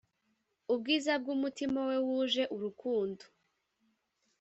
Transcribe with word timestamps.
ubwiza 0.73 1.13
bw'umutima 1.21 1.79
we 1.89 1.97
wuje 2.05 2.43
urukundo, 2.55 3.23